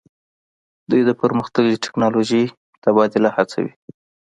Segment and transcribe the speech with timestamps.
[0.89, 2.43] دوی د پرمختللې ټیکنالوژۍ
[2.83, 3.73] تبادله هڅوي